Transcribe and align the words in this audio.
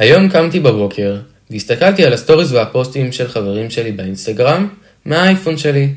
היום 0.00 0.28
קמתי 0.28 0.60
בבוקר 0.60 1.16
והסתכלתי 1.50 2.04
על 2.04 2.12
הסטוריז 2.12 2.52
והפוסטים 2.52 3.12
של 3.12 3.28
חברים 3.28 3.70
שלי 3.70 3.92
באינסטגרם 3.92 4.68
מהאייפון 5.04 5.56
שלי. 5.56 5.88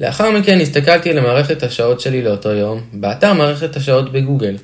לאחר 0.00 0.30
מכן 0.30 0.60
הסתכלתי 0.60 1.10
על 1.10 1.20
מערכת 1.20 1.62
השעות 1.62 2.00
שלי 2.00 2.22
לאותו 2.22 2.48
יום 2.48 2.80
באתר 2.92 3.32
מערכת 3.32 3.76
השעות 3.76 4.12
בגוגל. 4.12 4.56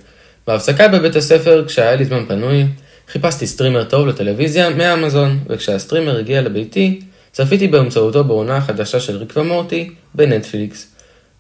בהפסקה 0.46 0.88
בבית 0.88 1.16
הספר, 1.16 1.64
כשהיה 1.66 1.96
לי 1.96 2.04
זמן 2.04 2.24
פנוי, 2.28 2.66
חיפשתי 3.08 3.46
סטרימר 3.46 3.84
טוב 3.84 4.06
לטלוויזיה 4.06 4.70
מאמזון, 4.70 5.38
וכשהסטרימר 5.48 6.18
הגיע 6.18 6.42
לביתי, 6.42 7.00
צפיתי 7.32 7.68
באמצעותו 7.68 8.24
בעונה 8.24 8.56
החדשה 8.56 9.00
של 9.00 9.16
ריק 9.16 9.32
ומורטי 9.36 9.90
בנטפליקס. 10.14 10.94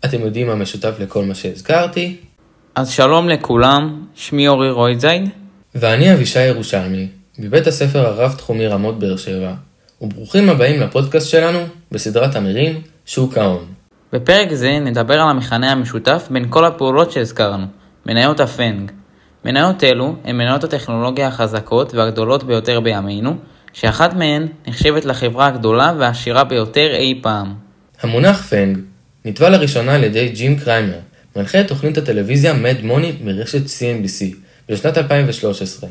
אתם 0.04 0.20
יודעים 0.20 0.46
מה 0.46 0.54
משותף 0.54 0.94
לכל 1.00 1.24
מה 1.24 1.34
שהזכרתי? 1.34 2.16
אז 2.74 2.90
שלום 2.90 3.28
לכולם, 3.28 4.04
שמי 4.14 4.48
אורי 4.48 4.70
רויזייד, 4.70 5.28
ואני 5.74 6.12
אבישי 6.12 6.46
ירושלמי, 6.46 7.08
מבית 7.38 7.66
הספר 7.66 8.06
הרב-תחומי 8.06 8.66
רמות 8.66 8.98
באר 8.98 9.16
שבע, 9.16 9.54
וברוכים 10.00 10.48
הבאים 10.48 10.80
לפודקאסט 10.80 11.28
שלנו 11.28 11.58
בסדרת 11.92 12.36
אמירים, 12.36 12.80
שוק 13.06 13.38
ההון. 13.38 13.64
בפרק 14.12 14.52
זה 14.52 14.78
נדבר 14.80 15.20
על 15.20 15.28
המכנה 15.28 15.72
המשותף 15.72 16.28
בין 16.30 16.46
כל 16.50 16.64
הפעולות 16.64 17.12
שהזכרנו, 17.12 17.66
מניות 18.06 18.40
הפנג. 18.40 18.90
מניות 19.44 19.84
אלו 19.84 20.16
הן 20.24 20.36
מניות 20.36 20.64
הטכנולוגיה 20.64 21.28
החזקות 21.28 21.94
והגדולות 21.94 22.44
ביותר 22.44 22.80
בימינו, 22.80 23.36
שאחת 23.72 24.14
מהן 24.14 24.46
נחשבת 24.66 25.04
לחברה 25.04 25.46
הגדולה 25.46 25.92
והעשירה 25.98 26.44
ביותר 26.44 26.94
אי 26.94 27.18
פעם. 27.22 27.54
המונח 28.02 28.42
פנג 28.42 28.78
נטבע 29.24 29.50
לראשונה 29.50 29.94
על 29.94 30.04
ידי 30.04 30.28
ג'ים 30.28 30.58
קריימר, 30.58 30.98
מנחה 31.36 31.60
את 31.60 31.68
תוכנית 31.68 31.98
הטלוויזיה 31.98 32.52
מד 32.52 32.76
מוני 32.82 33.12
מרשת 33.24 33.66
CNBC 33.66 34.36
בשנת 34.68 34.98
2013. 34.98 35.90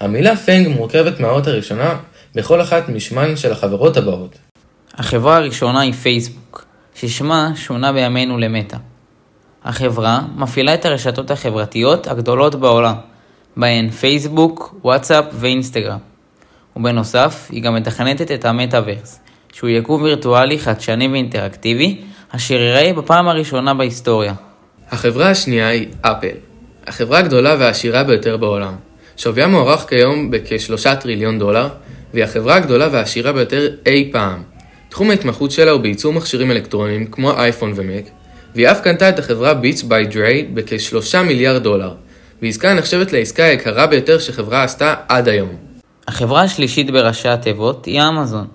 המילה 0.00 0.36
פנג 0.36 0.68
מורכבת 0.68 1.20
מהאות 1.20 1.46
הראשונה 1.46 1.96
בכל 2.34 2.62
אחת 2.62 2.88
משמן 2.88 3.36
של 3.36 3.52
החברות 3.52 3.96
הבאות. 3.96 4.38
החברה 4.94 5.36
הראשונה 5.36 5.80
היא 5.80 5.92
פייסבוק, 5.92 6.64
ששמה 6.94 7.52
שונה 7.56 7.92
בימינו 7.92 8.38
למטא. 8.38 8.76
החברה 9.64 10.20
מפעילה 10.36 10.74
את 10.74 10.84
הרשתות 10.84 11.30
החברתיות 11.30 12.06
הגדולות 12.06 12.54
בעולם, 12.54 12.94
בהן 13.56 13.90
פייסבוק, 13.90 14.74
וואטסאפ 14.82 15.24
ואינסטגרם. 15.32 15.98
ובנוסף, 16.76 17.48
היא 17.50 17.62
גם 17.62 17.74
מתכנתת 17.74 18.30
את 18.30 18.44
המטאוורס, 18.44 19.20
שהוא 19.52 19.70
יקום 19.70 20.02
וירטואלי 20.02 20.58
חדשני 20.58 21.08
ואינטראקטיבי, 21.08 22.00
אשר 22.28 22.54
ייראה 22.54 22.92
בפעם 22.92 23.28
הראשונה 23.28 23.74
בהיסטוריה. 23.74 24.34
החברה 24.90 25.30
השנייה 25.30 25.68
היא 25.68 25.86
אפל, 26.00 26.36
החברה 26.86 27.18
הגדולה 27.18 27.56
והעשירה 27.58 28.04
ביותר 28.04 28.36
בעולם. 28.36 28.74
שוויה 29.16 29.46
מוערך 29.46 29.88
כיום 29.88 30.30
בכ-3 30.30 30.94
טריליון 30.94 31.38
דולר, 31.38 31.68
והיא 32.12 32.24
החברה 32.24 32.56
הגדולה 32.56 32.88
והעשירה 32.92 33.32
ביותר 33.32 33.68
אי 33.86 34.08
פעם. 34.12 34.42
תחום 34.88 35.10
ההתמחות 35.10 35.50
שלה 35.50 35.70
הוא 35.70 35.80
בייצור 35.80 36.12
מכשירים 36.12 36.50
אלקטרוניים 36.50 37.06
כמו 37.06 37.32
אייפון 37.32 37.72
ומק, 37.76 38.04
והיא 38.54 38.68
אף 38.70 38.80
קנתה 38.80 39.08
את 39.08 39.18
החברה 39.18 39.54
ביטס 39.54 39.82
ביי 39.82 40.06
דריי 40.06 40.42
בכ-3 40.54 41.22
מיליארד 41.22 41.62
דולר, 41.62 41.94
ועסקה 42.42 42.74
נחשבת 42.74 43.12
לעסקה 43.12 43.44
היקרה 43.44 43.86
ביותר 43.86 44.18
שחברה 44.18 44.62
עשתה 44.64 44.94
עד 45.08 45.28
היום. 45.28 45.56
החברה 46.08 46.42
השלישית 46.42 46.90
בראשי 46.90 47.28
התיבות 47.28 47.84
היא 47.84 48.02
אמזון, 48.02 48.46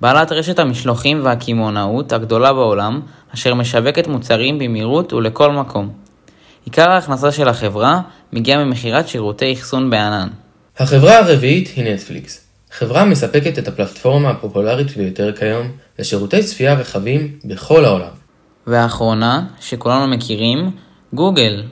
בעלת 0.00 0.32
רשת 0.32 0.58
המשלוחים 0.58 1.20
והקמעונאות 1.24 2.12
הגדולה 2.12 2.52
בעולם, 2.52 3.00
אשר 3.34 3.54
משווקת 3.54 4.06
מוצרים 4.06 4.58
במהירות 4.58 5.12
ולכל 5.12 5.52
מקום. 5.52 5.90
עיקר 6.64 6.90
ההכנסה 6.90 7.32
של 7.32 7.48
החברה 7.48 8.00
מגיע 8.32 8.64
ממכירת 8.64 9.08
שירותי 9.08 9.52
אחסון 9.52 9.90
בענן. 9.90 10.28
החברה 10.78 11.18
הרביעית 11.18 11.68
היא 11.76 11.84
נטפליקס. 11.84 12.44
חברה 12.72 13.00
המספקת 13.00 13.58
את 13.58 13.68
הפלטפורמה 13.68 14.30
הפופולרית 14.30 14.96
ביותר 14.96 15.32
כיום 15.36 15.70
לשירותי 15.98 16.42
צפייה 16.42 16.74
רחבים 16.74 17.38
בכל 17.44 17.84
העולם. 17.84 18.23
והאחרונה, 18.66 19.42
שכולנו 19.60 20.06
מכירים, 20.06 20.70
גוגל. 21.12 21.62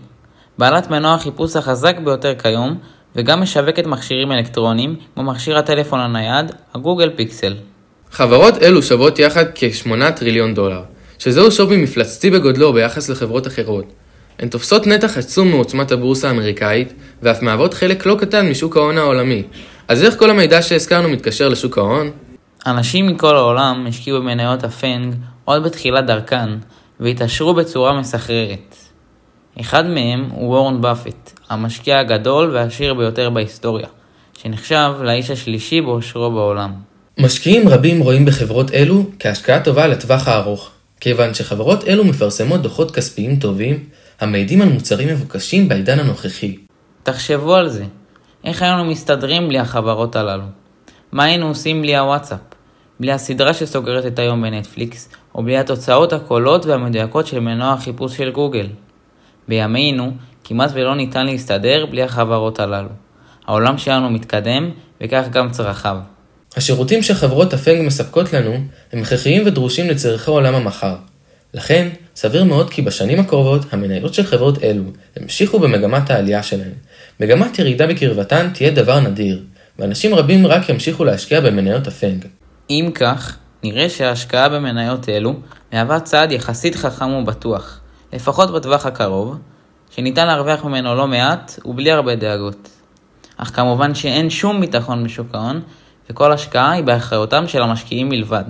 בעלת 0.58 0.91
מנוע 0.91 1.14
החיפוש 1.14 1.56
החזק 1.56 1.97
ביותר 2.04 2.34
כיום, 2.42 2.78
וגם 3.16 3.41
משווקת 3.41 3.86
מכשירים 3.86 4.32
אלקטרוניים, 4.32 4.97
כמו 5.14 5.22
מכשיר 5.22 5.58
הטלפון 5.58 6.00
הנייד, 6.00 6.53
הגוגל 6.75 7.10
פיקסל. 7.16 7.54
חברות 8.10 8.62
אלו 8.62 8.82
שוות 8.82 9.19
יחד 9.19 9.44
כ-8 9.54 10.10
טריליון 10.16 10.54
דולר, 10.54 10.82
שזהו 11.19 11.50
שווי 11.50 11.76
מפלצתי 11.76 12.30
בגודלו 12.30 12.72
ביחס 12.72 13.09
לחברות 13.09 13.47
אחרות. 13.47 13.84
הן 14.38 14.48
תופסות 14.48 14.86
נתח 14.86 15.19
עצום 15.19 15.48
מעוצמת 15.48 15.92
הבורסה 15.92 16.28
האמריקאית, 16.28 16.92
ואף 17.22 17.42
מהוות 17.42 17.74
חלק 17.74 18.06
לא 18.06 18.16
קטן 18.20 18.48
משוק 18.50 18.76
ההון 18.76 18.98
העולמי. 18.98 19.42
אז 19.88 20.04
איך 20.04 20.19
כל 20.19 20.30
המידע 20.30 20.62
שהזכרנו 20.62 21.09
מתקשר 21.09 21.48
לשוק 21.48 21.78
ההון? 21.78 22.10
אנשים 22.66 23.06
מכל 23.06 23.36
העולם 23.36 23.86
השקיעו 23.88 24.20
במניות 24.20 24.64
הפנג 24.64 25.14
עוד 25.44 25.62
בתחילת 25.62 26.06
דרכן, 26.06 26.48
והתעשרו 27.02 27.54
בצורה 27.54 28.00
מסחררת. 28.00 28.76
אחד 29.60 29.86
מהם 29.86 30.28
הוא 30.30 30.48
וורן 30.48 30.80
באפט, 30.80 31.40
המשקיע 31.48 31.98
הגדול 31.98 32.50
והעשיר 32.50 32.94
ביותר 32.94 33.30
בהיסטוריה, 33.30 33.86
שנחשב 34.38 34.92
לאיש 35.00 35.30
השלישי 35.30 35.80
באושרו 35.80 36.30
בעולם. 36.30 36.72
משקיעים 37.18 37.68
רבים 37.68 38.00
רואים 38.00 38.24
בחברות 38.24 38.70
אלו 38.70 39.04
כהשקעה 39.18 39.60
טובה 39.60 39.86
לטווח 39.86 40.28
הארוך, 40.28 40.70
כיוון 41.00 41.34
שחברות 41.34 41.88
אלו 41.88 42.04
מפרסמות 42.04 42.62
דוחות 42.62 42.91
כספיים 42.91 43.36
טובים, 43.36 43.84
המעידים 44.20 44.62
על 44.62 44.68
מוצרים 44.68 45.08
מבוקשים 45.08 45.68
בעידן 45.68 45.98
הנוכחי. 45.98 46.56
תחשבו 47.02 47.54
על 47.54 47.68
זה, 47.68 47.84
איך 48.44 48.62
היינו 48.62 48.84
מסתדרים 48.84 49.48
בלי 49.48 49.58
החברות 49.58 50.16
הללו? 50.16 50.44
מה 51.12 51.24
היינו 51.24 51.48
עושים 51.48 51.82
בלי 51.82 51.96
הוואטסאפ? 51.96 52.38
בלי 53.02 53.12
הסדרה 53.12 53.54
שסוגרת 53.54 54.06
את 54.06 54.18
היום 54.18 54.42
בנטפליקס, 54.42 55.08
או 55.34 55.42
בלי 55.42 55.58
התוצאות 55.58 56.12
הקולות 56.12 56.66
והמדויקות 56.66 57.26
של 57.26 57.40
מנוע 57.40 57.72
החיפוש 57.72 58.16
של 58.16 58.30
גוגל? 58.30 58.66
בימינו, 59.48 60.12
כמעט 60.44 60.70
ולא 60.74 60.94
ניתן 60.94 61.26
להסתדר 61.26 61.86
בלי 61.86 62.02
החברות 62.02 62.60
הללו. 62.60 62.88
העולם 63.46 63.78
שלנו 63.78 64.10
מתקדם, 64.10 64.70
וכך 65.00 65.24
גם 65.30 65.50
צרכיו. 65.50 65.96
השירותים 66.56 67.02
שחברות 67.02 67.54
הפנג 67.54 67.86
מספקות 67.86 68.32
לנו 68.32 68.54
הם 68.92 69.02
הכרחיים 69.02 69.46
ודרושים 69.46 69.91
לצורכי 69.91 70.30
עולם 70.30 70.54
המחר. 70.54 70.94
לכן, 71.54 71.88
סביר 72.16 72.44
מאוד 72.44 72.70
כי 72.70 72.82
בשנים 72.82 73.20
הקרובות 73.20 73.62
המניות 73.72 74.14
של 74.14 74.22
חברות 74.22 74.62
אלו 74.62 74.84
המשיכו 75.16 75.58
במגמת 75.58 76.10
העלייה 76.10 76.42
שלהן. 76.42 76.74
מגמת 77.20 77.58
ירידה 77.58 77.86
בקרבתן 77.86 78.50
תהיה 78.54 78.70
דבר 78.70 79.00
נדיר, 79.00 79.42
ואנשים 79.78 80.14
רבים 80.14 80.46
רק 80.46 80.68
ימשיכו 80.68 81.04
להשקיע 81.04 81.41
במניות 81.41 81.86
הפנג. 81.86 82.24
אם 82.72 82.91
כך, 82.94 83.37
נראה 83.62 83.88
שההשקעה 83.88 84.49
במניות 84.49 85.09
אלו 85.09 85.34
מהווה 85.72 86.00
צעד 86.00 86.33
יחסית 86.33 86.75
חכם 86.75 87.12
ובטוח, 87.12 87.81
לפחות 88.12 88.50
בטווח 88.50 88.87
הקרוב, 88.87 89.38
שניתן 89.91 90.27
להרוויח 90.27 90.65
ממנו 90.65 90.94
לא 90.94 91.06
מעט 91.06 91.59
ובלי 91.65 91.93
הרבה 91.93 92.15
דאגות. 92.16 92.69
אך 93.37 93.56
כמובן 93.56 93.94
שאין 93.94 94.31
שום 94.31 94.60
ביטחון 94.60 95.05
בשוק 95.05 95.34
ההון, 95.34 95.60
וכל 96.10 96.33
השקעה 96.33 96.71
היא 96.71 96.84
באחריותם 96.84 97.49
של 97.49 97.62
המשקיעים 97.62 98.09
בלבד. 98.09 98.44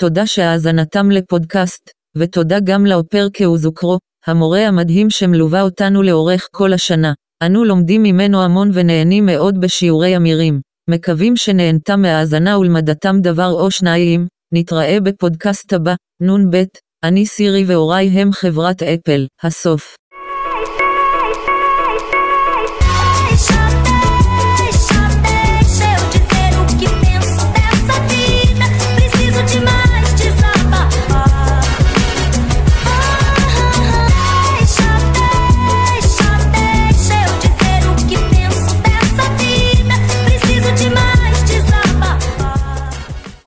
תודה 0.00 0.26
שהאזנתם 0.26 1.10
לפודקאסט, 1.10 1.90
ותודה 2.16 2.60
גם 2.64 2.86
לאופר 2.86 3.26
כאוזוקרו, 3.32 3.98
המורה 4.26 4.60
המדהים 4.68 5.10
שמלווה 5.10 5.62
אותנו 5.62 6.02
לאורך 6.02 6.48
כל 6.52 6.72
השנה. 6.72 7.12
אנו 7.42 7.64
לומדים 7.64 8.02
ממנו 8.02 8.42
המון 8.42 8.70
ונהנים 8.74 9.26
מאוד 9.26 9.60
בשיעורי 9.60 10.16
אמירים. 10.16 10.71
מקווים 10.90 11.36
שנהנתם 11.36 12.02
מהאזנה 12.02 12.58
ולמדתם 12.58 13.16
דבר 13.22 13.50
או 13.50 13.70
שניים, 13.70 14.26
נתראה 14.54 15.00
בפודקאסט 15.00 15.72
הבא, 15.72 15.94
נ"ב, 16.22 16.62
אני 17.04 17.26
סירי 17.26 17.64
והוריי 17.64 18.08
הם 18.08 18.32
חברת 18.32 18.82
אפל, 18.82 19.26
הסוף. 19.42 19.96